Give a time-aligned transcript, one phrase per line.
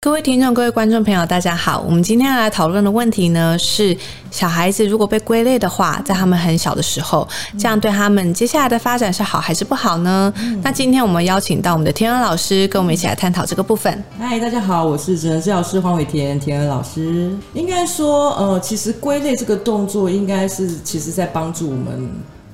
[0.00, 1.82] 各位听众、各位观众朋友，大家好。
[1.84, 3.96] 我们今天要来讨论的问题呢，是
[4.30, 7.26] 小孩子如果被归类的话，在他们很小的时候，
[7.58, 10.32] 这样对他们接下来的发展是好还是不好呢？
[10.62, 14.04] 那今天我们邀请到我们的天恩老师，跟我们一起来探讨这个部分。
[14.20, 17.36] 嗨，大家好，我是职能治疗师黄伟田，天恩老师。
[17.54, 22.08] 应该说，呃，其实归类这个动作，应该是其实在帮助我们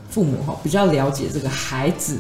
[0.08, 2.16] 父母哈，比较了解这个孩子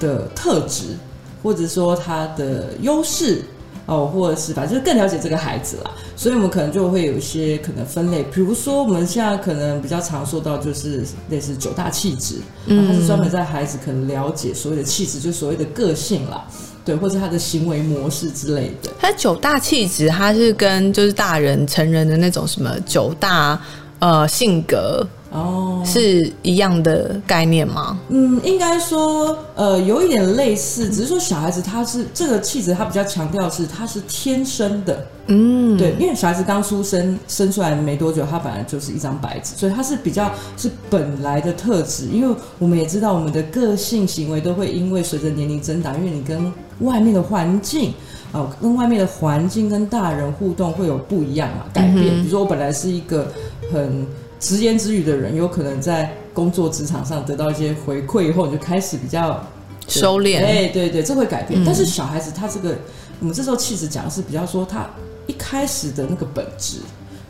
[0.00, 0.96] 的特质，
[1.44, 3.44] 或者说他的优势。
[3.86, 16.46] 哦，或者是吧，就是更了解这个孩子啦，所以我们可能就会有一些可能分类，比如说我们现在可能比较常说到就是类似九大气质，嗯，它是专门在孩子可能了解所谓的气质，就所谓的个性啦，
[16.84, 18.90] 对，或者他的行为模式之类的。
[18.98, 23.60] 他九大气质，他是跟就是大人成人的那种什么九大
[23.98, 25.06] 呃性格。
[25.34, 27.98] 哦，是一样的概念吗？
[28.08, 42.06] 嗯，应该说，呃，有一点类似，只是说小孩子他是这个气质，他比较强调是他是天生的，嗯，对，因为小孩子刚出生生出来没多久，他本来就是一张白纸，所以他是比较是本来的特质。
[42.12, 47.92] 因为我们也知道，我们的个性行为都会因为随着年龄增长，因为你跟外面的环境
[48.30, 52.14] 啊，跟外面的环境跟大人互动会有不一样嘛，改变。
[52.18, 53.26] 比如说我本来是一个
[53.72, 54.06] 很。
[54.44, 59.42] 直言直语的人，有可能在工作职场上得到一些回馈以后，你就开始比较
[59.88, 60.44] 收敛。
[60.44, 61.64] 哎，对对，这会改变。
[61.64, 62.76] 但是小孩子他这个，
[63.20, 64.86] 我们这时候气质讲的是比较说他
[65.26, 66.76] 一开始的那个本质，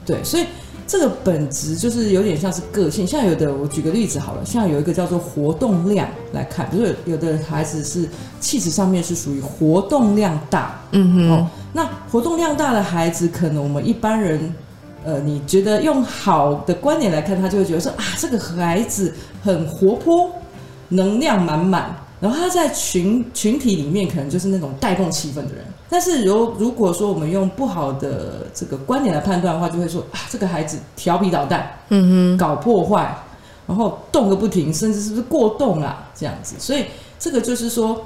[0.04, 0.46] 对，所以
[0.88, 3.06] 这个本质就是有点像是个性。
[3.06, 8.08] 像有的，我举个例子好了，像有一个叫做活动量来看，比如有的孩子是
[8.40, 14.52] 气质上面是属于活动量大，嗯哼，那活动量大的孩子，可能我们一般人。
[15.04, 20.30] 呃，你觉得用好的观点来看，他就会觉得说啊，这个孩子很活泼，
[20.88, 25.62] 能量满满，然后他在群群体里面可能就是那种带动气氛的人。
[25.90, 33.14] 但是如如果说我们用不好的这个观点来判断的话，就会说啊，这个孩子调皮捣蛋，嗯哼，搞破坏，
[33.66, 36.54] 然后动个不停，甚至是不是过动啊这样子。
[36.58, 36.86] 所以
[37.18, 38.02] 这个就是说，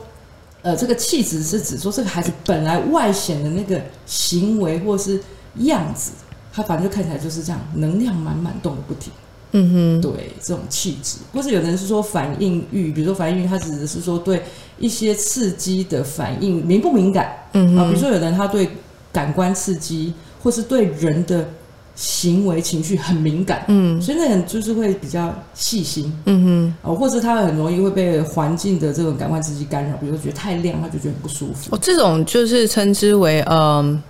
[0.63, 5.23] 呃，这个气质是指说这个孩子本来外显的那个行为或是
[5.59, 6.11] 样子。
[6.59, 9.13] 他反正就看起来就是这样，能量满满，动个不停。
[9.53, 14.43] 嗯哼，对，这种气质，或是有的人是说反应欲，比如说反应欲，他指的是说对
[14.77, 17.33] 一些刺激的反应敏不敏感。
[17.53, 18.69] 嗯哼，比如说有的人他对
[19.13, 21.49] 感官刺激，或是对人的
[21.95, 23.65] 行为情绪很敏感。
[23.69, 26.13] 嗯，所以那人就是会比较细心。
[26.27, 26.45] 嗯
[26.83, 31.75] 哼，哦，或者他很容易会被环境的这种感官刺激干扰，比如说觉得太亮，他就觉得很不舒服。
[31.75, 33.49] 哦，这种就是称之为嗯。
[33.49, 34.03] 呃，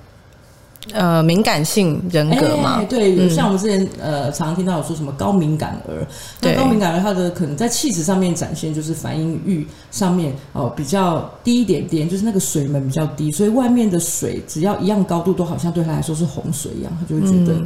[1.25, 6.07] 敏感性人格嘛，对，像我们之前呃，常常听到有说什么高敏感儿，
[6.41, 17.61] 那高敏感儿他的可能在气质上面展现就是反应欲上面哦比较低一点点，就是那个水门比较低，所以外面的水只要一样高度，都好像对他来说是洪水一样，他就会觉得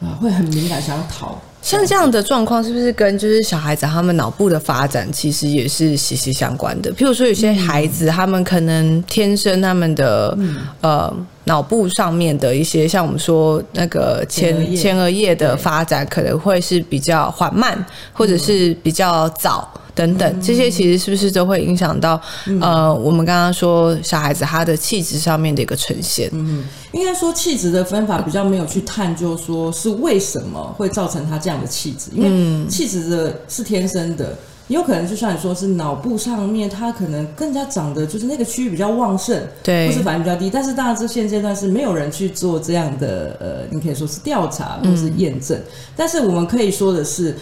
[0.00, 1.40] 啊会很敏感，想要逃。
[1.62, 6.92] 像这样的状况，是不是跟就是小孩子他们脑部的发展其实也是息息相关的？
[6.92, 10.38] 譬如说，有些孩子他们可能天生他们的
[10.80, 11.12] 呃
[11.44, 19.68] 脑部上面的一些，像我们说那个前前额叶的发展可能会是比较缓慢，或者是比较早。
[19.96, 22.20] 等等，这些其实是不是都会影响到
[22.60, 26.28] 呃，我们刚刚说小孩子他的气质上面的一个呈现？
[26.34, 32.10] 嗯，应该说气质的分法比较没有去探究，说是为什么会造成他这样的气质？
[32.12, 34.36] 因为气质的是天生的，
[34.68, 40.50] 也有可能就像你说是脑部上面，他可能更加长得就是那个区域比较旺盛，对，或是反应比较低。
[40.50, 45.58] 但是当然，这现阶段是没有人去做这样的呃，你可以说是调查或是验证。
[45.96, 47.34] 但是我们可以说的是。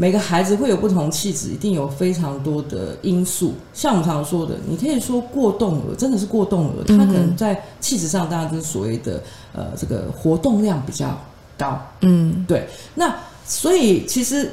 [0.00, 3.52] 每个孩子会有不同气质，一定有非常多的因素。
[3.74, 9.20] 像我们常说的，你可以说过动儿，真的是过动儿，他可能在气质上当然就是所谓的
[9.52, 11.20] 呃这个活动量比较
[11.58, 11.78] 高。
[12.02, 12.68] 嗯，对。
[12.94, 13.12] 那
[13.44, 14.48] 所以其实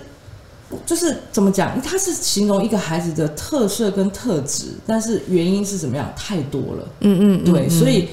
[0.83, 6.11] 就是怎么讲，它是形容一个孩子的特色跟特质，但是原因是怎么样？
[6.15, 6.87] 太多了。
[7.01, 8.09] 嗯嗯，对，所以。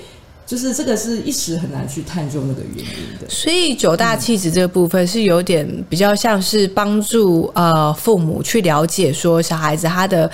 [0.53, 10.31] 就是这个是一时很难去探究那个原因的，所以九大气质这个部分是有点比较像是帮助呃父母去了解说小孩子他的。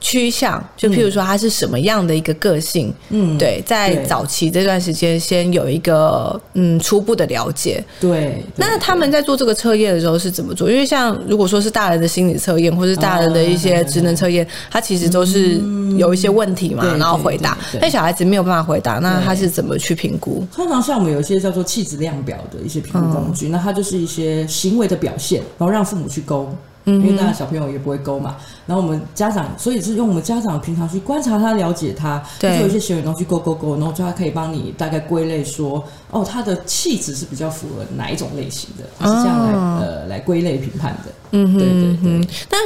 [0.00, 8.42] 趋向，就譬如说他是什么样的一个个性，嗯，对，在早期这段时间先有一个嗯初步的了解，对。
[8.56, 10.70] 那他们在做这个测验的时候是怎么做？
[10.70, 15.60] 因为像如果说是大人的心理测验，或是大人的一些职能测验，他其实都是
[15.98, 17.58] 有一些问题嘛，然后回答。
[17.80, 20.46] 但小孩子没有办法回答，那他是怎么去评估？
[20.54, 26.50] 通常像我们有一些叫做气质量表的一些评估工具，那它就是一些行为的表现，然后让父母去勾。
[26.84, 28.36] 因为当然小朋友也不会勾嘛。
[28.66, 41.12] 然后我们家长，所以是用我们家长平常去观察他、了解他，就有一些行为东西勾勾勾，然后就他可以帮你大概归类说，哦，他的气质是比较符合哪一种类型的，他是这样来、哦呃来归类评判的。
[41.32, 42.28] 嗯哼对对嗯对。
[42.48, 42.60] 但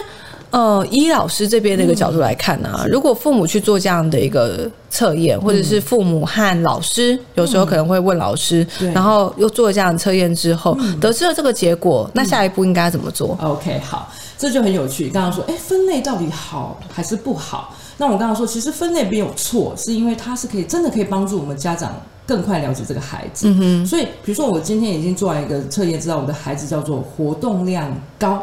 [0.55, 14.09] 呃，依老师这边的一个角度来看啊，如果父母去做这样的一个测验，或者是父母和老师有时候可能会问老师，对然后又做了这样的测验之后，得知了这个结果，那下一步应该怎么做？OK，好，
[14.39, 15.11] 这就很有趣。
[15.11, 17.75] 刚刚说，哎，分类到底好还是不好？
[17.97, 23.49] 那我刚刚说，其实分类没有错，是因为它是可以真的可以帮助我们家长更快了解这个孩子。
[23.49, 28.41] 嗯哼，所以，比如说我今天已经做完一个测验，知道我的孩子叫做活动量高，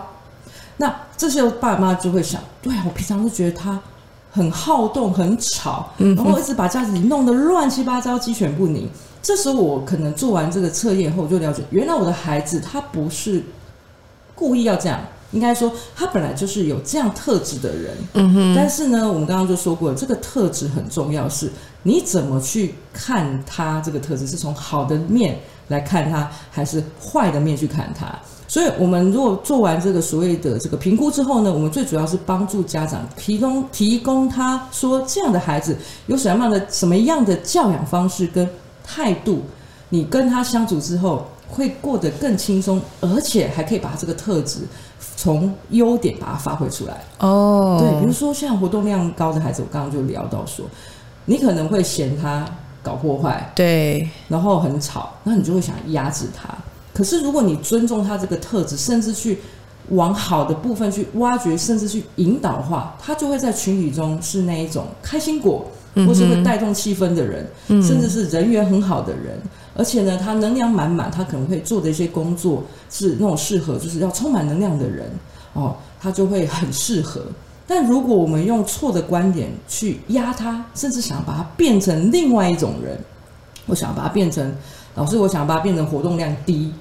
[0.76, 3.80] 那这些爸妈就会想，对啊，我平常都觉得他
[4.32, 8.90] 很好动、很吵，然后一直把家里弄得乱七八糟、鸡犬不宁。
[9.22, 13.44] 这时候我可能做完这个测验后，我就了解，原来我的孩子他不是
[14.34, 17.96] 故意要这样，应该说他本来就是有这样特质的人。
[18.16, 21.52] 嗯哼，但是呢，我们刚刚就说过了，这个特质很重要，是
[21.84, 28.08] 你怎么去看他这个特质，是从好的面来看他，还是坏的面去看他？
[28.52, 35.74] 所以，我们如果做完这个所谓的这个评估之后呢，我们最主要是帮助家长提供提供他说这样的孩子
[36.08, 38.46] 有什么样的什么样的教养方式跟
[38.84, 39.42] 态度，
[39.88, 44.68] 你跟他相处之后会过得更轻松，而且还可以把这个特质
[45.16, 47.02] 从优点把它发挥出来。
[47.20, 50.66] 哦，对，比如说像活动量高的孩子，我刚刚就聊到说，
[51.24, 52.46] 你可能会嫌他
[52.84, 56.54] 搞破坏，对，然后很吵，那你就会想压制他。
[56.94, 59.40] 可是如果你尊重他这个特质，甚至去
[59.90, 65.66] 往好的部分去挖掘，甚至去引导的话，他就会在群体中是那一种开心果，
[66.06, 69.40] 或是会带动气氛的人，嗯甚至是人缘很好的人。
[69.74, 75.10] 而且呢，他能量满满，他可能会做的一些工作是那种适合，就是要充满能量的人
[75.54, 77.22] 哦，他就会很适合。
[77.66, 83.00] 但如果我们用错的观点去压他，甚至想把他变成另外一种人，
[83.66, 84.54] 我想把他变成
[84.96, 86.74] 老师，我想把他变成活动量低，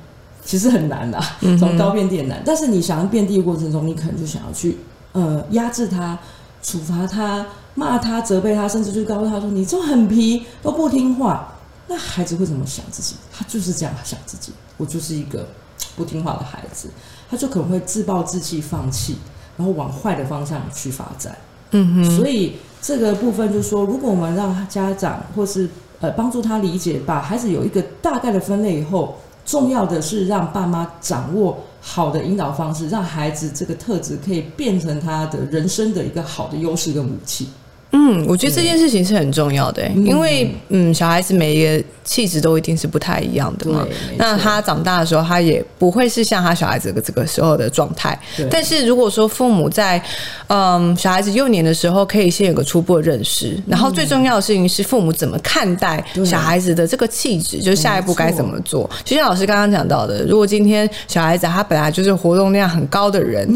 [0.50, 1.24] 其实很难的、啊，
[1.60, 2.42] 从高变低很难。
[2.44, 4.76] 但是你想要变低的过程中，你可能就想要去
[5.12, 6.18] 呃压制他、
[6.60, 11.54] 处罚他、骂他、责备他，甚至就告诉他说你这很皮，都不听话。
[11.86, 13.14] 那孩子会怎么想自己？
[13.32, 15.46] 他就是这样想自己，我就是一个
[15.94, 16.88] 不听话的孩子，
[17.30, 19.18] 他就可能会自暴自弃、放弃，
[19.56, 21.38] 然后往坏的方向去发展。
[21.70, 25.70] 嗯哼，所以这个部分就是说，如果我们让他家长或是
[26.00, 37.48] 呃帮助他理解，把孩子有一个大概的分类以后，重要的是让爸妈掌握好的引导方式，让孩子这个特质可以变成他的人生的一个好的优势跟武器。
[37.92, 43.86] 嗯，我觉得这件事情是很重要的、因为嗯，小孩子每一个气质都一定是不太一样的嘛。
[44.16, 48.18] 那他长大的时候，他也不会是像他小孩子这个这个时候的状态。
[48.48, 50.00] 但是如果说父母在
[50.48, 58.88] 嗯小孩子幼年的时候，可以先有个初步的认识，然后最重要的事情是父母怎么看待小孩子的这个气质，就是下一步该怎么做。
[59.04, 63.48] 就像老师刚刚讲到的，如果今天小孩子他本来就是活动量很高的人，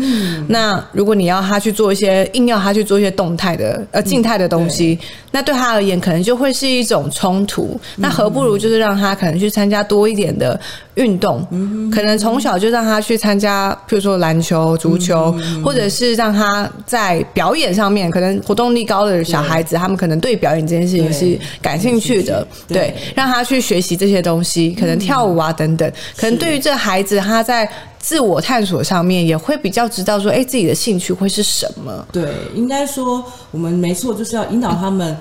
[0.48, 4.98] 那如果你要他去做一些硬要他去做一些动态的呃静态的东西，
[5.30, 7.78] 那对他而言可能就会是一种冲突。
[7.96, 10.58] 那何不如就是让他可能去参加多一点的
[10.94, 11.46] 运动，
[11.94, 15.32] 可能从小就让他去参加，譬如说篮球、足球，
[15.62, 22.78] 或者是让他在表演上面，可能活动力高的小孩子，他们可能对表演这件事情是感兴趣的，对。
[22.78, 27.68] 对，让他去学习这些东西，可能跳舞啊等等，可能对于这孩子他在。
[28.04, 32.06] 自我探索上面也会比较知道说，哎、自己的兴趣会是什么？
[32.12, 35.16] 对，应该说我们没错，就是要引导他们。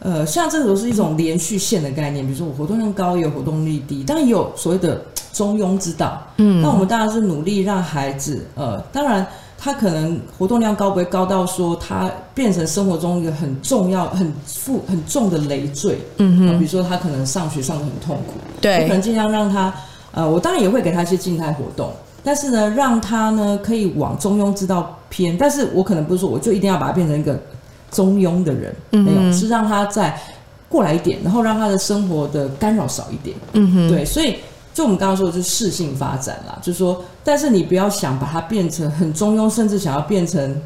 [0.00, 5.00] 呃，像这种是一种连续线的概念，比如说我活动量高，也有活动力低，但也有所谓的
[5.32, 6.26] 中庸之道。
[6.38, 9.24] 嗯，那我们当然是努力让孩子，呃，当然
[9.56, 15.98] 他可能活动量高不会高到说他变成生活中一个很重要、很负、很重的累赘。
[16.16, 19.72] 嗯哼、比如说他可能上学上的很痛苦，我对可能尽量让他，
[20.10, 27.38] 呃，我当然也会给他一些静态活动，但是呢，让他呢可以往中庸之道偏，但是我可能不是说我就一定要把他变成一个
[27.90, 30.18] 中庸的人，嗯没有，是让他再
[30.68, 34.36] 过来一点，然后让他的生活的干扰少一点，嗯哼，对，所以。
[34.74, 40.58] 就我们刚刚说的，就是适性发展啦，就是说，但是你不要想把它变成很中庸，甚至想要变成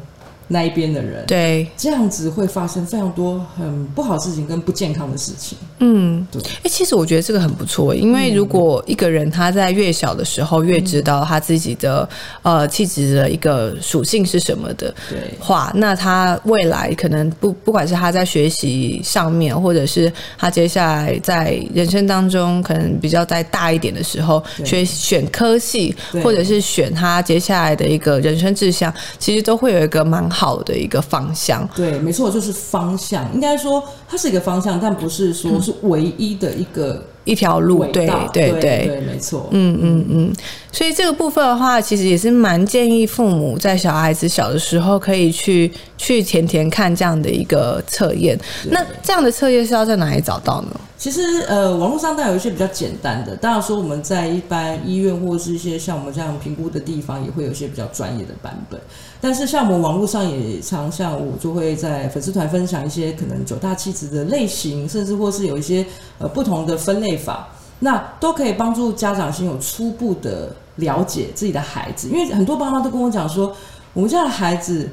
[0.47, 5.57] 那一边的人，对，这样子会发生非常多很不好的事情跟不健康的事情。
[5.79, 6.41] 嗯，对。
[6.63, 12.07] 哎、其实我觉得这个很不错，因为如果一个人他在越小的时候越知道他自己的
[12.41, 15.17] 呃气质的一个属性是什么的对。
[15.39, 24.65] 话，那他未来可能不不管是他在学习上面，或者是他接下来在人生当中可能比较在大一点的时候对。
[24.65, 31.67] 学选科系，或者是选他接下来的一个人生志向，其实都会有一个蛮好的一个方向。
[31.75, 33.25] 对，没错，就是方向。
[33.33, 38.07] 应该说它是一个方向，但不是说是唯一的一个一条路，对。
[38.33, 39.47] 对对对，没错。
[39.51, 40.33] 嗯嗯嗯，
[40.71, 48.37] 所以这个部分的话，其实也是蛮建议父母在小孩子小的时候可以去去填填看这样的一个测验。
[48.69, 50.79] 那这样的测验是要在哪里找到呢？
[50.97, 58.79] 其实呃，网络上当然有一些比较简单的，当然说我们在一般医院或者是一些像我们这样评估的地方，也会有一些比较专业的版本。
[59.19, 65.85] 但是像我们网络上也常像我就会在粉丝团分享一些可能九大气质的类型，甚至或是有一些
[66.19, 67.47] 呃不同的分类法，
[67.79, 72.07] 那都可以帮助家长先有初步的了解自己的孩子。
[72.09, 73.55] 因为很多爸妈都跟我讲说，
[73.93, 74.89] 我们家的孩子，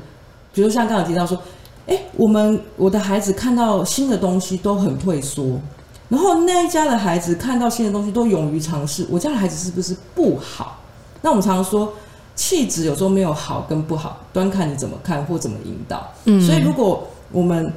[0.52, 1.38] 比如像刚才提到说，
[1.87, 5.61] 哎，我们我的孩子看到新的东西都很退缩。
[6.09, 10.78] 然后那一家的孩子看到新的东西都勇于尝试，我家的孩子是不是不好？
[11.23, 11.93] 那我们常常说，
[12.35, 16.11] 气质有时候没有好跟不好，端看你怎么看或怎么引导。
[16.25, 17.73] 嗯所以如果我们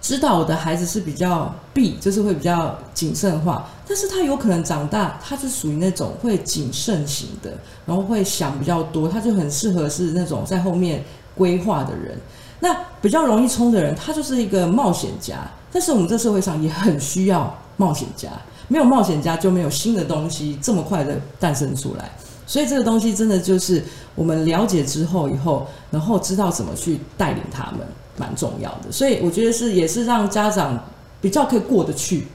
[0.00, 7.52] 知道我的孩子是比较闭，就是会比较谨慎化，但是他有可能长大，他是属于那种会谨慎型的，
[7.84, 11.04] 然后会想比较多，他就很适合是那种在后面
[11.34, 12.18] 规划的人。
[12.60, 15.38] 那比较容易冲的人，他就是一个冒险家。
[15.72, 18.28] 但是我们这社会上也很需要冒险家，
[18.68, 22.10] 没有冒险家就没有新的东西这么快的诞生出来。
[22.50, 23.80] 所以这个东西真的就是
[24.16, 28.90] 我们了解之后以后，然后知道怎么去带领他们，蛮重要的。
[28.90, 30.76] 所以我觉得是也是让家长
[31.20, 32.26] 比较可以过得去，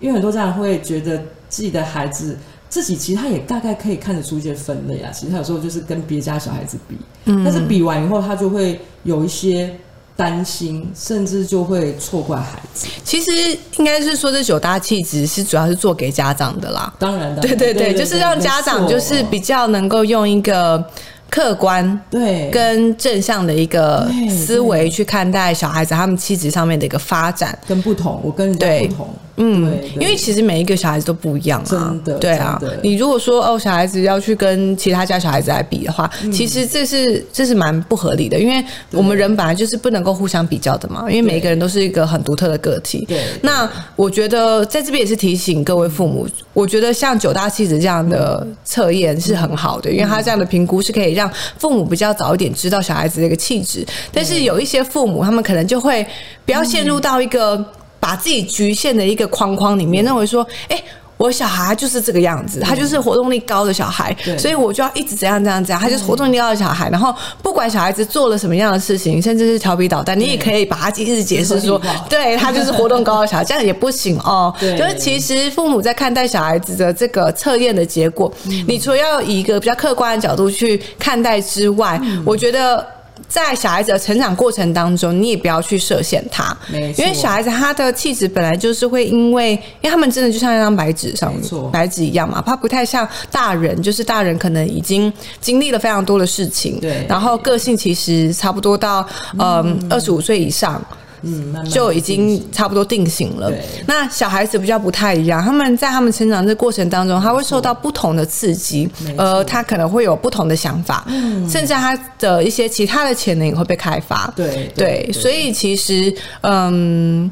[0.00, 1.16] 因为很多家长会觉得
[1.48, 2.36] 自己的孩子
[2.68, 5.10] 自己其实他也大概可以看得出一些分类啊。
[5.10, 9.74] 其实他有时候就是跟别家小孩子比，但是比完以后他就会有一些
[10.16, 12.86] 担心，甚至就会错怪孩子。
[13.02, 13.30] 其实
[13.78, 16.92] 应该是说，这九大气质是主要是做给家长的啦。
[16.98, 20.84] 当然的，对对对，就是让家长就是比较能够用一个
[21.28, 27.58] 客观对跟正向的一个思维去看待小孩子他们气质上面的一个发展。
[27.66, 32.60] 跟不同，我跟人家对不同，嗯因为其实每一个小孩子都不一样啊，真的对啊。
[32.82, 43.04] 你如果说哦，小孩子要去跟其他家小孩子来比的话，嗯其实这是这是蛮不合理的，因为我们人本来就是不能够互相比较的嘛，因为每一个人都是一个很独特的个体。
[43.06, 53.84] 对那我觉得在这边也是提醒各位父母，我觉得像九大气质这样的测验是很好的，因为他这样的评估是可以让父母比较早一点知道小孩子的一个气质。
[54.12, 56.06] 但是有一些父母，他们可能就会
[56.46, 57.64] 不要陷入到一个
[58.04, 60.78] 把自己局限的一个框框里面，认为说，哎、
[61.16, 64.36] 我小孩就是这个样子，他就是活动力高的小孩，对。
[64.36, 66.90] 所以我就要一直怎样怎样怎样，他就是活动力高的小孩。
[66.90, 71.80] 然后不管小孩子做了什么样的事情，甚至是调皮捣蛋，你也可以把他一直解释说
[72.10, 74.54] 对他就是活动高的小孩， 这样也不行哦。
[74.60, 74.76] 对。
[74.76, 78.64] 就是其实父母在看待小孩子的这个测验的结果，嗯。
[78.68, 82.22] 你除了要以一个比较客观的角度去看待之外，嗯。
[82.26, 82.84] 我觉得。
[83.28, 91.32] 在小孩子的成长过程当中，你也不要去设限他，因为小孩子他的气质本来就是会因为，因为他们真的就像一张白纸上
[91.72, 97.06] 白纸一样嘛，他不太像大人，就是大人可能已经经历了非常多的事情，对。
[97.08, 99.06] 然后个性其实差不多到
[99.38, 99.74] 嗯。
[99.90, 100.82] 二十五岁以上，
[101.24, 103.52] 嗯，慢慢就已经差不多定型了。
[103.86, 111.06] 那小孩子比较不太一样，他们在他们成长这过程当中，他会受到不同的刺激呃，他可能会有不同的想法，
[111.48, 114.32] 甚至他的一些其他的潜能也会被开发。
[114.36, 117.30] 对对，所以其实，嗯。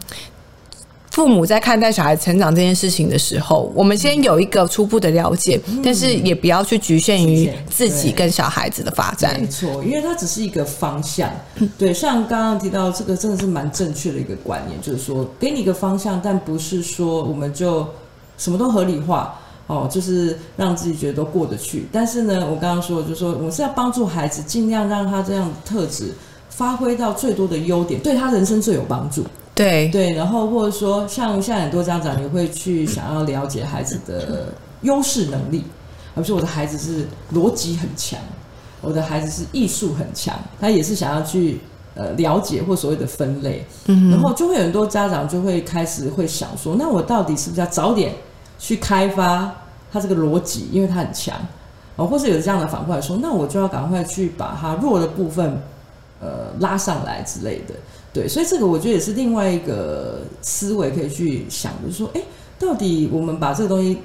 [1.12, 9.47] 父母在看待小孩成长这件事情的时候，我们先有一个初步的了解，但是也不要去局限于自己跟小孩子的发展没。
[9.47, 11.31] 错，因为它只是一个方向。
[11.76, 17.87] 对，像刚刚提到这个，真的是蛮正确的一个观念，就是说给你一个方向，但不是说我们就
[18.38, 19.38] 什么都合理化。
[19.66, 21.87] 哦，就是让自己觉得都过得去。
[21.92, 26.14] 但是呢，我刚刚说，就是说我们是要帮助孩子，尽量让他这样的特质
[26.49, 29.25] 发挥到最多的优点，对他人生最有帮助。
[29.54, 34.49] 对，对，然后或者说像现在很多家长也会去想要了解孩子的
[34.80, 35.62] 优势能力，
[36.14, 38.18] 而不是我的孩子是逻辑很强，
[38.80, 41.61] 我的孩子是艺术很强，他也是想要去
[41.94, 48.14] 呃了解或所谓的分类，嗯然后就会有很多家长就会开始会想说，那我到底是不是要早点
[48.59, 49.54] 去开发
[49.92, 51.37] 他这个逻辑，因为他很强，
[51.97, 55.61] 哦，或是有这样的反过来说，那我就要赶快去把他弱的部分。
[56.25, 57.75] 呃拉上来之类的。
[58.12, 62.21] 对，所以这个我觉得也是另外一个思维可以去想，就是说，哎，
[62.59, 63.97] 到底我们把这个东西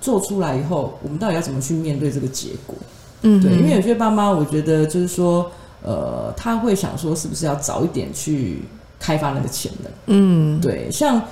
[0.00, 2.74] 做出来以后，我们到底要怎么去面对这个结果？
[3.22, 5.48] 嗯，对，因为有些爸妈，我觉得就是说，
[5.82, 8.62] 呃，他会想说，是不是要早一点去
[8.98, 9.92] 开发那个潜能？
[10.06, 11.22] 嗯，对，像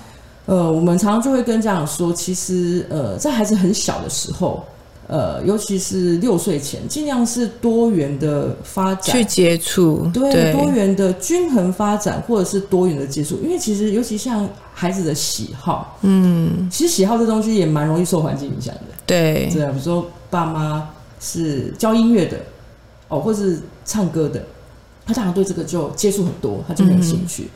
[0.46, 4.64] 呃，我们常常就会跟家长说，其实呃，在孩子很小的时候。
[5.12, 13.36] 呃，尤其是六岁前，尽量是多元的发展去接触，对多元的均衡发展，或者是多元的接触。
[13.42, 18.82] 因为其实，尤其像孩子的喜好，嗯，其实喜好这东西也蛮容易受环境影响的。
[19.04, 20.88] 对，对啊，比如说爸妈
[21.18, 22.38] 是教音乐的，
[23.08, 24.40] 哦，或是唱歌的，
[25.04, 27.48] 他当然对这个就接触很多，他就很有兴趣。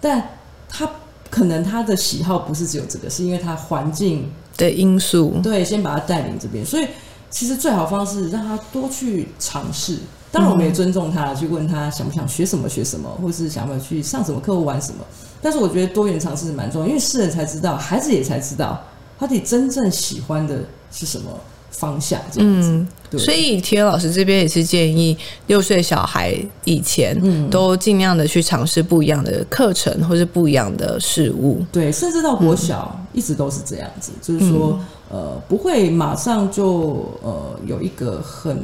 [0.00, 0.22] 但
[0.68, 0.88] 他
[1.30, 4.30] 可能他的喜好不是只有这个，是因为他环境。
[4.56, 6.86] 的因素，对，先把他带领这边，所以
[7.30, 9.96] 其实最好方式让他多去尝试。
[10.30, 14.98] 当然，我们也尊重他，去问他想不想学什么，学什么，或是想不想去上什么课或玩什么。
[15.40, 18.78] 但是，我觉得多元尝试是蛮重要，因为是人才知道，孩子也才知道，
[19.18, 20.58] 他自己真正喜欢的
[20.90, 21.30] 是什么。
[21.70, 22.86] 方向这样子，
[23.18, 31.64] 所以体老师这边也是建议六岁小孩以前，嗯，都尽量的去尝试不一样的课程或是不一样的事物。
[31.72, 38.62] 对，甚至到国小一直都是这样子，就是说，呃，不会马上就呃有一个很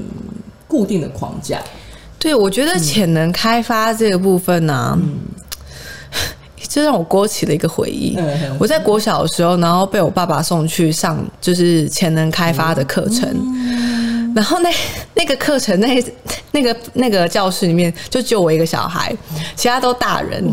[0.69, 1.61] 固定的框架。
[2.19, 4.99] 对，我觉得潜能开发这个部分呢。
[6.69, 8.19] 这让我勾起了一个回忆。
[8.59, 13.25] 我在国小的时候，然后被我爸爸送去上就是潜能开发的课程，
[14.37, 14.71] 然后那
[15.15, 16.05] 那个课程那
[16.53, 19.11] 那个那个教室里面就只有我一个小孩，
[19.55, 20.45] 其他都大人。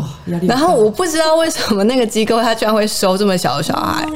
[0.48, 4.08] 然后我不知道为什么那个机构他居然会收这么小的小孩，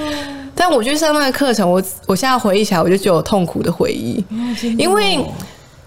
[0.54, 4.24] 但我去上那个课程，我我现在回忆起来，我就觉得有痛苦的回忆，
[4.78, 5.22] 因为。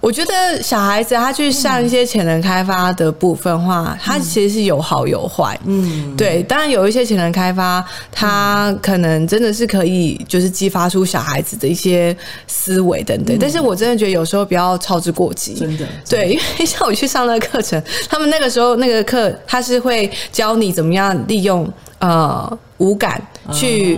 [0.01, 5.58] 我觉得小孩子他去上一些潜能开发的部分话，他其实是有好有坏。
[5.65, 12.15] 嗯，对，当然有一些潜能开发，他可能真的是可以就是激发出小孩子的一些
[12.48, 13.38] 思维等等。
[13.39, 15.53] 但是我真的觉得有时候不要操之过急。
[15.53, 23.22] 真的，对，因为像我去上那个课程，他们那个时候那个课他是会教你怎么样利用呃五感
[23.53, 23.98] 去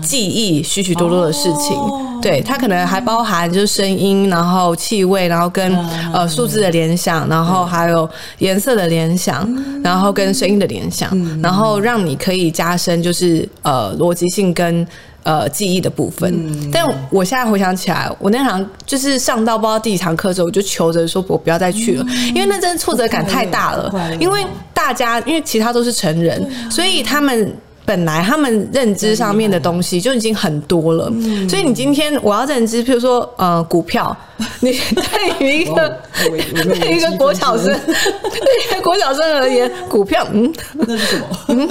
[0.00, 1.76] 记忆许许多多的事情。
[2.20, 5.72] 对，它可能还包含就是声音，然后气味，然后跟
[6.12, 9.48] 呃数字的联想，然后还有颜色的联想，
[9.84, 11.08] 然后跟声音的联想，
[11.40, 14.84] 然后让你可以加深就是呃逻辑性跟
[15.28, 16.70] 呃记忆的部分。
[16.72, 23.92] 但我现在回想起来，我那堂就是上到不知道第几堂课之后，我就求着说我不要再去了，因为那真的挫折感太大了。
[24.18, 27.52] 因为大家因为其他都是成人，所以他们。
[27.88, 31.10] 本来他们认知上面的东西就已经很多了，
[31.48, 34.14] 所以你今天我要认知，譬如说呃股票，
[34.60, 41.26] 你对于一个 对于一个国小生， 对一个国小生而言，股票嗯那是什么？
[41.48, 41.68] 嗯，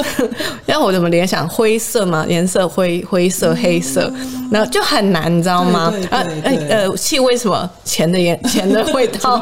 [0.66, 4.12] 让我怎么联想灰色嘛，颜色灰灰色黑色，
[4.50, 5.94] 然后就很难，你知道吗？
[6.10, 7.70] 呃呃呃，气味什么？
[7.86, 9.40] 钱的颜钱的味道，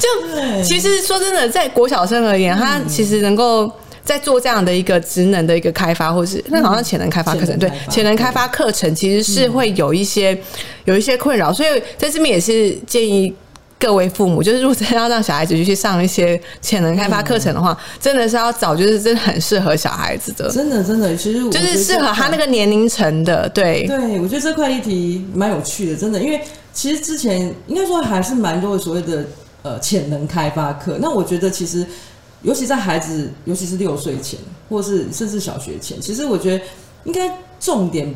[0.00, 3.70] 就其实说真的，在国小生而言，他其实能够。
[4.10, 10.36] 在做这样的一个职能的一个开发，或是那好像潜能开发课程，对潜能开发课程其实是会有一些
[10.84, 13.32] 有一些困扰，所以在这边也是建议
[13.78, 23.86] 各位父母， 就是如果真要让小孩子去上一些潜能开发课程的话，真的是要找就是真的很适合小孩子的，真的真的，其实就是适合他那个年龄层的，对。
[23.86, 26.40] 对，我觉得这块议题蛮有趣的，真的，因为
[26.72, 29.24] 其实之前应该说还是蛮多的所谓的
[29.62, 31.86] 呃潜能开发课，那我觉得其实。
[32.42, 36.64] 尤其在孩子，尤其是六岁前，或是甚至小学前，其实我觉得
[37.04, 38.14] 应该重点，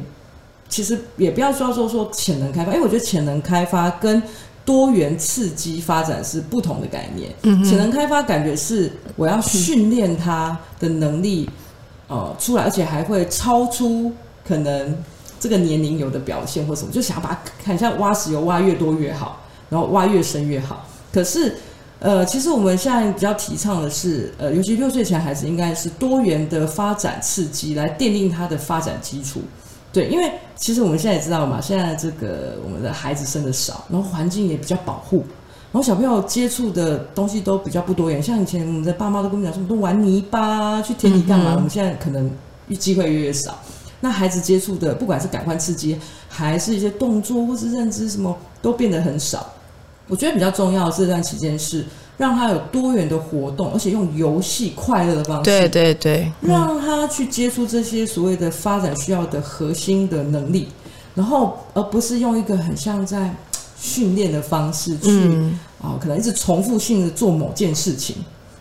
[0.66, 4.22] 其实也不要说说说潜能开发，因为我觉得潜能开发跟
[4.64, 7.30] 多元刺激发展是不同的概念。
[7.62, 11.50] 潜能开发感觉是我要训练他的能力，
[12.08, 14.10] 呃，出来，而且还会超出
[14.42, 14.96] 可能
[15.38, 20.88] 这个年龄有的表现或什么，就想要把它看像挖石油挖越多越好，然后挖越深越好。
[21.12, 21.54] 可是。
[22.04, 29.40] 呃，其实我们现在比较提倡的是，呃，尤其六岁前孩子应该是多元的发展刺激来奠定他的发展基础。
[29.90, 35.24] 对，因为其实我们现在也知道嘛，现在这个我们的孩子生的少，然后环境也比较保护，
[35.72, 38.22] 然后小朋友接触的东西都比较不多元。
[38.22, 41.54] 像以前我们的爸妈都跟我们讲，说都玩泥巴，去田里干嘛？
[41.54, 42.30] 我们现在可能
[42.78, 43.58] 机会越越少。
[44.00, 49.50] 那孩子接触的，不管是感官刺激，还是一些动作或是认知，什么都变得很少。
[50.08, 51.84] 我觉得比较重要的这段期间是
[52.16, 60.68] 让他有多元的活动，而且用游戏快乐的方式，对对对，让他去接触这些所谓的发展需要的核心的能力，
[61.14, 63.34] 然后而不是用一个很像在
[63.76, 65.58] 训练的方式去嗯。
[65.80, 68.16] 哦，可能一直重复性的做某件事情，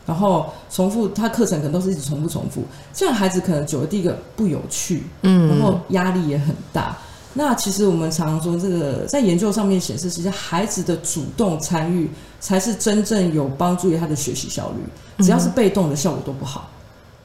[0.05, 5.47] 然后重复他课程可能都是一直重复重复，这样孩子可能久了，第一个不有趣，嗯。
[5.47, 6.97] 然后压力也很大。
[7.33, 16.69] 那其实我们常常说，这个在研究上面显示，其实孩子的主动参与才是真正有帮助于他的学习效率，只要是被动的效果都不好。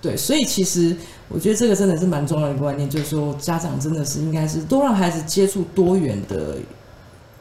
[0.01, 0.97] 对，所以其实
[1.29, 6.57] 我觉得这个真的是蛮重要的一个观念，就是说家长真的是应该是多让孩子接触多元的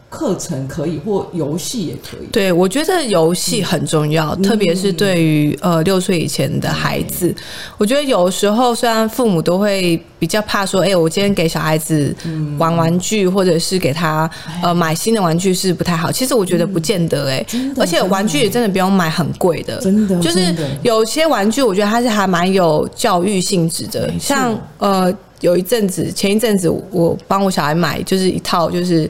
[0.10, 2.28] 课程，可以或游戏也可以。
[2.32, 7.36] 对，我觉得游戏很重要，嗯特别是对于呃六岁以前的孩子。
[7.78, 12.15] 我觉得有时候虽然父母都会比较怕说，哎、我今天给小孩子
[12.58, 14.30] 玩玩具，或者是给他
[14.63, 16.10] 呃买新的玩具是不太好。
[16.10, 17.46] 其实我觉得不见得哎、
[17.78, 25.13] 而且玩具也真的不用买很贵的，真的就是有些玩具，我觉得它是还蛮有教育性质的像呃。
[25.41, 29.08] 有一阵子，前一阵子我帮我小孩买，就是一套就是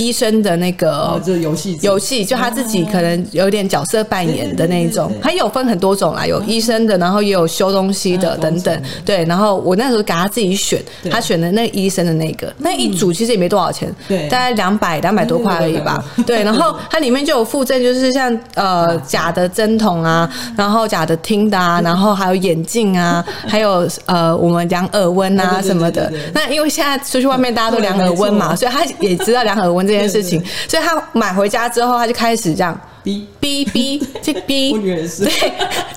[0.00, 5.08] 医生的那个游戏游戏，就他自己可能有点角色扮演的那一种。
[5.08, 8.82] 对对对对，它有分很多种啦，有医生的，然后也有修东西的嗯等等。
[9.04, 14.26] 对，然后我那时候给他自己选，他选的那个医生的那个，那一组其实也没多少钱，对。
[14.30, 16.02] 大概两百两百多块而已吧。
[16.26, 26.10] 对，然后它里面就有附赠，就是像呃假的针筒啊，然后假的听的啊， 然后还有眼镜啊，还有呃我们量耳温啊什么的。
[26.32, 35.32] 那因为现在出去外面大家都量耳温嘛，所以他也知道量耳温这件事情，所以他买回家之后，他就开始这样逼，逼逼就逼我，女儿是对，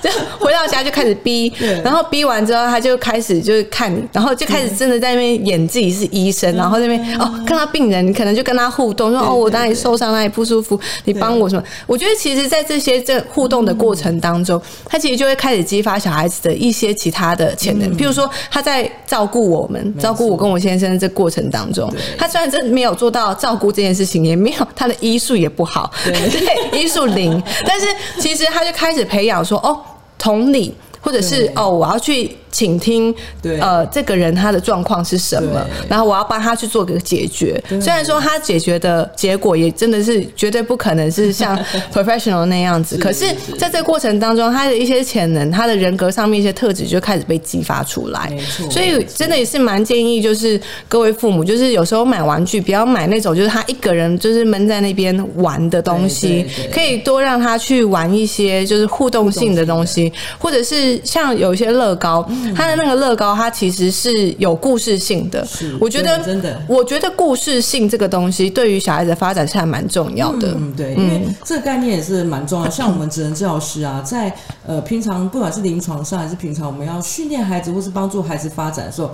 [0.02, 11.62] 就回到家就开始逼，然后逼完之后，他就开始就是看你，然后就开始真的在那边演自己是医生，然后那边哦看到病人，你可能就跟他互动，说哦我哪里受伤哪里不舒服，你帮我什么？
[11.86, 26.14] 我觉得其实，在这些这互动的过程当中，他其实就会开始激发小孩子的一些其他的潜能，譬如说他在照顾我们，照顾我跟我先生这过程当中，他虽然真的没有做到照顾这件事情，也没有他的医术也不好，对。
[26.34, 27.86] 对，医术零，但是
[28.20, 29.80] 其实他就开始培养说，哦，
[30.16, 31.52] 同理，或者是对。
[31.56, 33.12] 哦，我要去倾听，
[33.42, 33.58] 对。
[33.58, 37.60] 呃，这个人他的状况是什么，然后我要帮他去做个解决。
[37.68, 37.80] 对。
[37.80, 41.58] 虽然说他解决的结果也真的是绝对不可能是像
[41.92, 43.56] professional 那样子，是可是是。
[43.58, 48.32] 在这个过程当中，他的一些潜能，他的人格上面一些特质就开始被激发出来。
[48.70, 65.76] 所以真的也是蛮建议，就是各位父母，就是有时候买玩具不要买那种就是他一个人就是闷在那边玩的东西可以多让他去玩一些就是互动性的东西，或者是像有一些乐高，它的那个乐高它其实是有故事性的是。
[65.80, 70.54] 我觉得真的我觉得故事性这个东西对于小孩子的发展是还蛮重要的。
[70.56, 72.68] 嗯，对，因为这个概念也是蛮重要。
[72.68, 74.34] 像我们职能治疗师啊，在
[74.66, 79.10] 呃平常不管是临床上还是平常我们要训练孩子或是帮助孩子发展的时候，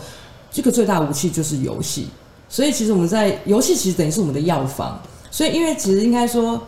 [0.50, 2.08] 这个最大武器就是游戏。
[2.48, 5.00] 所以其实我们在游戏其实等于是我们的药方。
[5.30, 6.60] 所以因为其实应该说，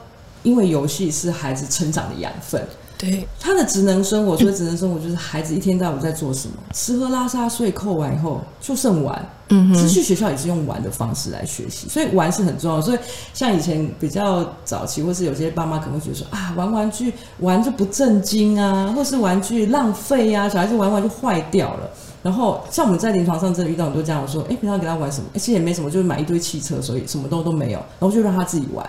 [0.44, 2.64] 因为游戏是孩子成长的养分。
[3.02, 9.28] 对，他的职能生活，所谓职能生活就是孩子一天到晚在做什么，吃喝拉撒睡扣完以后就剩玩。
[9.48, 12.82] 嗯哼，其实去学校也是用玩的方式来学习，所以玩是很重要的。
[12.82, 12.98] 所以
[13.34, 21.90] 像以前比较早期，或是有些爸妈可能会觉得说啊，玩玩具玩就不正经啊，或是玩具浪费啊，小孩子玩玩就坏掉了。
[22.22, 25.26] 然后像我们在临床上真的遇到很多家长说，哎，平常给他玩什么？
[25.34, 28.88] 哎，其实也没什么，就是买一堆汽车，所以什么都都没有，然后就让他自己玩。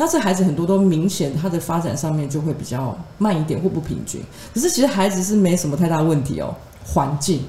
[0.00, 4.18] 那这孩子很多都明显他的发展上面就会比较慢一点或不平均。
[4.54, 6.54] 可是其实孩子是没什么太大问题哦，
[6.86, 7.42] 环境。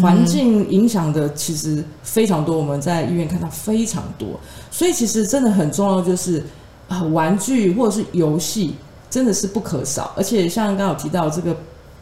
[0.00, 4.40] 环境影响的其实非常多，我们在医院看到非常多，
[4.70, 6.42] 所以其实真的很重要，就是
[6.88, 8.74] 啊，玩具或者是游戏
[9.10, 11.54] 真的是不可少，而且像刚刚有提到这个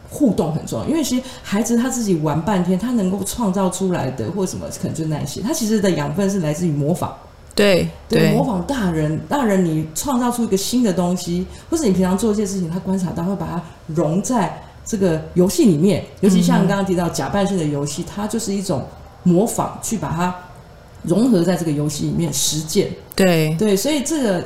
[0.09, 7.13] 互动很重要，因为其实孩子他自己玩半天，他能够创造出来的或者什么，可能就那些，他其实的养分是来自于模仿。
[7.57, 16.05] 对对，模仿大人，大人你创造出一个新的东西，或是你平常做一件事情，他观察到，会把它融在这个游戏里面。
[16.21, 18.85] 尤其像刚刚提到假扮性的游戏，它就是一种
[19.23, 20.33] 模仿，去把它
[21.01, 22.89] 融合在这个游戏里面实践。
[23.15, 24.39] 对对，所以这个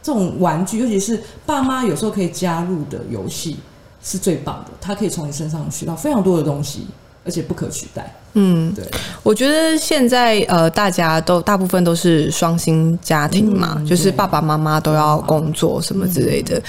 [0.00, 3.56] 这种玩具，尤其是爸妈有时候可以加入的游戏，
[4.02, 4.70] 是最棒的。
[4.80, 6.86] 他可以从你身上学到非常多的东西，
[7.24, 8.14] 而且不可取代。
[8.38, 8.84] 嗯，对，
[9.22, 16.56] 我觉得现在呃，大家都大部分都是双薪家庭嘛，嗯就是爸爸妈妈都要工作什么之类的。
[16.58, 16.62] 嗯，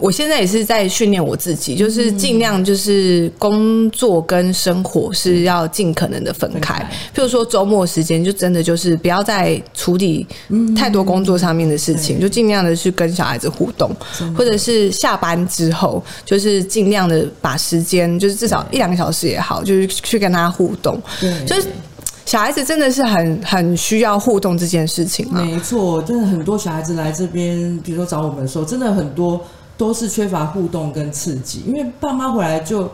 [0.00, 6.74] 我现在也是在训练我自己，就是尽量就是工作跟生活是要尽可能的分开。
[7.14, 10.26] 譬如说周末时间，就真的就是不要再处理
[10.74, 13.94] 太多工作上面的事情，就尽量的去跟小孩子互动，
[14.36, 21.00] 或者是下班之后，就是尽量的把时间，就是至少一两个小时也好，就是去跟他互动。
[21.20, 21.68] 对，就是
[22.26, 25.30] 小孩子真的是很很需要互动这件事情。
[25.32, 29.40] 没错，真的很多小孩子来这边，比如说找我们的时候，真的很多
[29.76, 32.90] 都是缺乏互动跟刺激，因为爸妈回来就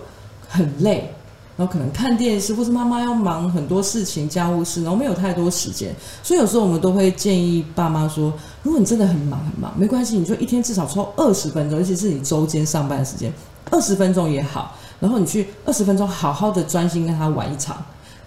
[0.49, 1.15] 很累，
[1.57, 8.33] 然后可能看电视，或是妈妈要忙很多事情、家务事，然后没有太多时间，所以有时候我们都会建议爸妈说，
[8.65, 13.33] 如果你真的很忙很忙，没关系，你就一天至少抽二十分钟，尤其是你周间上班时间，
[13.71, 17.77] 二十分钟也好，然后你去二十分钟好好的专心跟他玩一场。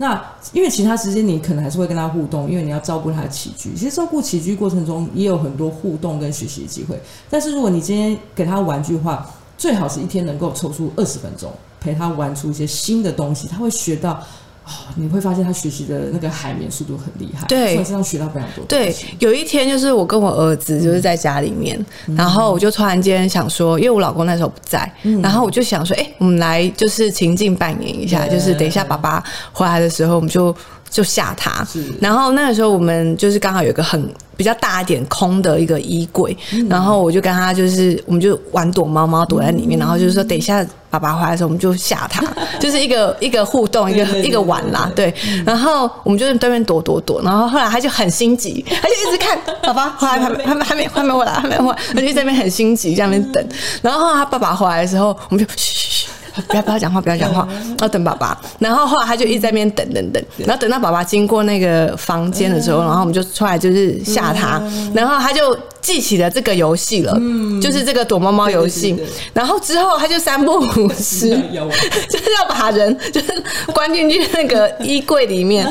[0.03, 3.73] 那因为其他时间你可能还是会跟他互动，因为你要照顾他的起居。
[3.73, 7.01] 其实照顾起居过程中也有很多互动跟学习的机会。
[7.29, 9.25] 但是如果你今天给他玩具的话，
[9.57, 14.21] 最好是一天能够抽出二十分钟陪他玩出一些新的东西，他会学到。
[14.65, 18.63] 哦，你会发现他学习的那个海绵速度很厉害，对，身上学到非常多。
[18.65, 21.77] 对，有一天就是我跟我儿子就是在家里面，
[22.15, 24.89] 然后我就突然间想说，因为我老公那时候不在，
[25.21, 30.55] 然后我就想说，哎，我们来就是情境扮演一下，就是等一下爸爸回来的时候，我们就。
[30.93, 31.65] 就吓他，
[31.99, 33.99] 然后那个时候我们就是刚好有一个很
[34.37, 36.37] 比较大一点空的一个衣柜，
[36.69, 42.23] 然后我就跟他就是我们就玩躲猫猫躲在里面，然后就是说等一下爸爸回来的时候我们就吓他，
[42.61, 45.11] 就是一个一个互动一个一个玩啦，对，
[45.43, 53.43] 然后我们就在对面躲躲躲，然后后来他就很心急，他就一直看 爸爸回来还没还没还没还没回来还没回来，他就在那边很心急在那边等，
[53.81, 56.07] 然后他爸爸回来的时候我们就嘘嘘嘘。
[56.47, 57.47] 不要不要讲话，不要讲话，
[57.79, 58.39] 要等爸爸。
[58.59, 64.61] 然后后来他就一直在那边等等等，然后等到爸爸经过那个房间的时候，然后我们就出来就是吓他，
[64.93, 67.13] 然后他就记起了这个游戏了，
[67.61, 68.97] 就是这个躲猫猫游戏。
[69.33, 71.29] 然后之后他就三不五时
[72.09, 73.43] 就是要把人 就是
[73.73, 75.69] 关进去那个衣柜里面。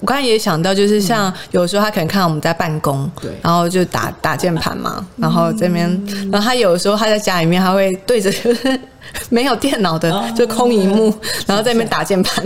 [0.00, 5.88] 我刚才也想到，就是像有时候他可能看到我们在办公，对，然后就打打键盘嘛，然后这边，
[6.30, 8.78] 然后他有时候他在家里面，他会对着就是。
[9.30, 11.14] 没有电脑的，就空荧幕，
[11.46, 12.44] 然后在那边打键盘，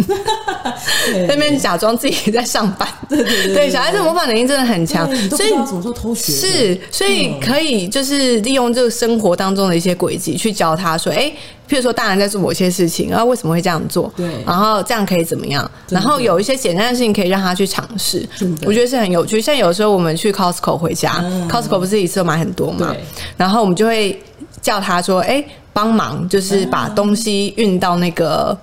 [1.27, 2.87] 在那边假装自己在上班。
[3.09, 11.33] 对对对，对小孩子模仿能力真的很强，所以怎么说偷学是，所以可以就是利用这个生活当中的一些轨迹去教他说，哎，
[11.67, 14.13] 譬如说大人在做某些事情，然后为什么会这样做？
[14.15, 15.71] 对，然后这样可以怎么样？
[15.89, 18.29] 然后有一些简单的事情可以让他去尝试，
[18.67, 19.41] 我觉得是很有趣。
[19.41, 22.95] 像有时候我们去 Costco 回家，Costco 不是一次买很多嘛，
[23.39, 24.21] 然后我们就会
[24.61, 25.43] 叫他说，哎。
[25.73, 28.59] 帮忙就是把东西运到那个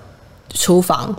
[0.53, 1.13] 厨房，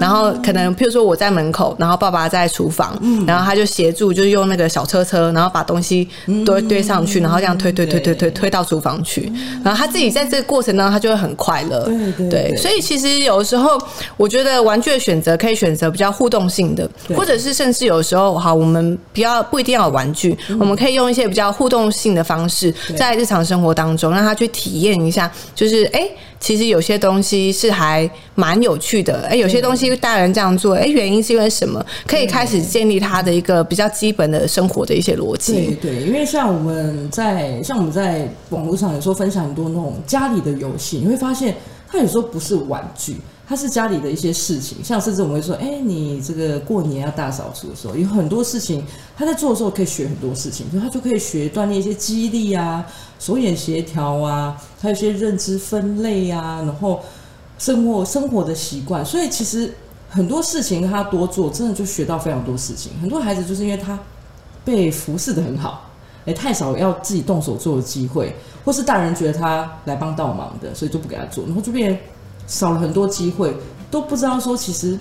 [0.00, 6.08] 然后可能譬如说我在门口，然后爸爸在厨房，然后他就协助，就是用那个小车车，然后把东西
[6.44, 9.30] 堆堆上去，然后这样推推推推推推到厨房去，
[9.64, 11.84] 然后他自己在这个过程当中，他就会很快乐。
[12.16, 13.78] 对对，所以其实有时候
[14.16, 26.08] 我觉得玩具的选择可以选择比较互动性的，或者是甚至有时候哈，我们不要不一定要有玩具，我们可以用一些比较互动性的方式，在日常生活当中让他去体验一下，就是哎。
[26.40, 31.84] 其实有些东西是还蛮有趣的，哎，有些东西大人这样做，哎，原因是因为什么？
[32.06, 35.76] 可以开始建立他的一个比较基本的生活的一些逻辑。
[35.80, 41.54] 对对，因为像我们在像我们在网络上有时候分享很多那种家里的游戏，你会发现
[41.88, 43.16] 它有时候不是玩具。
[43.48, 48.84] 它是家里的一些事情，像甚至我们会说，哎，你这个过年要大扫除的时候，有很多事情
[49.16, 52.84] 他在做的时候可以学很多事情，所以他就可以学锻炼一些肌力啊、
[53.18, 57.00] 手眼协调啊，还有一些认知分类啊，然后
[57.58, 59.02] 生活生活的习惯。
[59.02, 59.72] 所以其实
[60.10, 62.92] 很多事情他多做，真的就学到非常多事情。
[63.00, 63.98] 很多孩子就是因为他
[64.62, 65.90] 被服侍的很好，
[66.26, 71.98] 哎，太少要自己动手做的机会，或是大人觉得他来帮倒忙的，所以就不给他做，然后就变。
[72.48, 73.54] 少了很多机会，
[73.88, 74.98] 都不知道说其实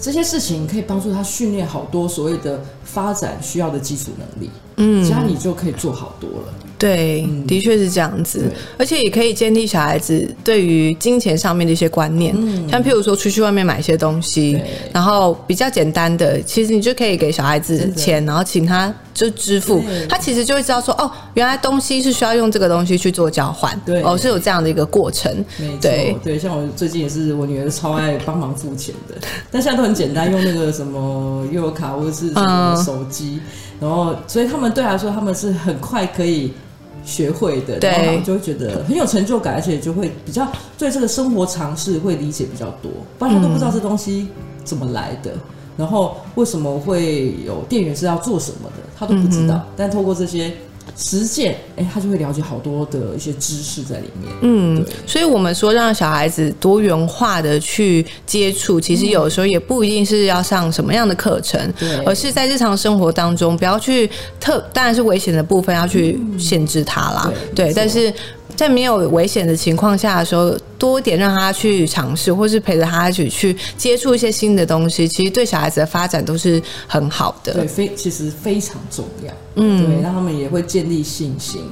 [0.00, 4.50] 这些事情可以帮助他训练好多所谓的发展需要的基础能力。
[4.80, 6.54] 嗯，家里就可以做好多了。
[6.78, 12.34] 对，的确是这样子，而且也可以建立小孩子对于金钱上面的一些观念。
[12.34, 14.58] 嗯，像譬如说出去外面买一些东西，
[14.90, 23.78] 然后比较简单的，其实你就可以给小孩子钱，然后请他就支付，他其实就会知道说，哦，原来东西是需要用这个东西去做交换。
[23.84, 25.30] 对，哦，是有这样的一个过程。
[25.58, 25.78] 没错，
[26.24, 29.14] 对，像我最近也是，我女儿超爱帮忙付钱的，
[29.52, 33.38] 但现在都很简单，用那个什么悠游卡或者是什么手机，
[33.78, 36.52] 然后所以他们对来说，他们是很快可以。
[37.02, 44.28] 学会的，然后就会觉得很有成就感，而且就会比较对这个生活常识会理解比较多，不然他都不知道这东西
[44.64, 45.32] 怎么来的，
[45.78, 49.64] 然后为什么会有店员是要做什么的，他都不知道。
[49.74, 50.52] 但透过这些。
[50.96, 54.32] 实践，哎，他就会了解好多的一些知识在里面。
[54.42, 61.60] 嗯，所以我们说让小孩子多元化的去接触，其实有时候也不一定是要上什么样的课程，
[62.04, 67.32] 而是在日常生活当中不要去特，当然是危险的部分要去限制他啦。
[67.54, 68.12] 对，但是。
[68.56, 77.52] 在没有危险的情况下的时候，多一点让他去尝试，或是陪着他一起去接触一些新的东西，其实对小孩子的发展都是很好的。
[77.54, 79.32] 对，非其实非常重要。
[79.56, 81.62] 嗯，对，让他们也会建立信心，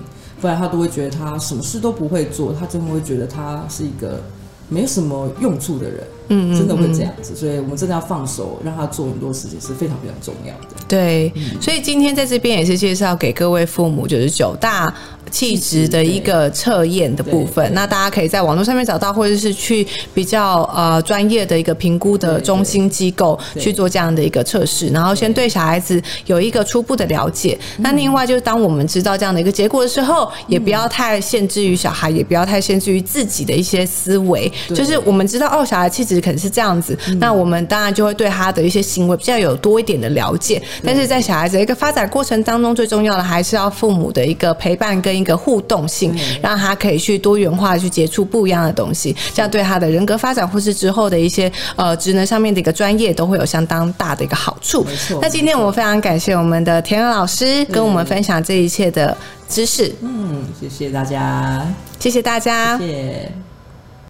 [0.40, 4.22] 不然他都会觉得他什么事都不会做，他真的会觉得他是一个
[4.68, 6.02] 没有什么用处的人。
[6.30, 10.76] 嗯，真的会这样子，所以我们真的要放手，让他做很多事情是非常非常重要的。
[10.86, 14.92] 对，所以今天在这边也是介绍给各位父母，就是九大。
[15.30, 27.58] 气质的一个测验的部分，那大家可以在网络上面找到，或者是去比较呃专业的一个评估的中心机构去做这样的一个测试，然后先对小孩子有一个初步的了解。
[27.76, 34.50] 那另外就是当我们知道这样的一个结果的时候，也不要太限制于小孩，也不要太限制于自己的一些思维。
[34.74, 40.62] 就是我们知道哦，小孩气质可能是这样子，那我们当然就会对他的一些行为比较有多一点的了解。
[40.82, 45.18] 但是在小孩子一个发展过程当中，最重要的还是要父母的一个陪伴跟。
[45.18, 54.84] 一个互动性，让他可以去多元化去接触不一样的东西，这样对他的人格发展或是之后的一些呃职能上面的一个专业都会有相当大的一个好处。
[54.84, 55.18] 没错。
[55.20, 59.16] 那今天我们非常感谢我们的田恩老师跟我们分享这一切的
[59.48, 59.92] 知识。
[60.02, 61.66] 嗯，谢谢大家，
[61.98, 63.47] 谢谢大家，谢谢。